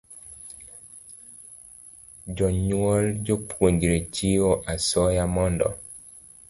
Jonyuol 2.35 3.05
jopuonjrego 3.25 4.07
chiwo 4.15 4.51
asoya 4.73 5.25
mondo 5.35 5.67